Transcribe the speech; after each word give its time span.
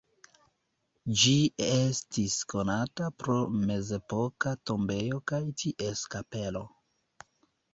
Ĝi 1.23 1.33
estis 1.65 2.37
konata 2.53 3.09
pro 3.25 3.35
mezepoka 3.59 4.55
tombejo 4.71 5.21
kaj 5.33 5.43
ties 5.63 6.03
kapelo. 6.17 6.65